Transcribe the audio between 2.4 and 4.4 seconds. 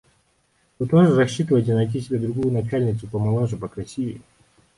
начальницу, помоложе, покрасивее.